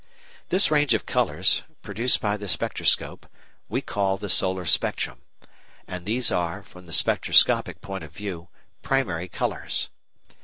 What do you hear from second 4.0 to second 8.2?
the solar spectrum, and these are, from the spectroscopic point of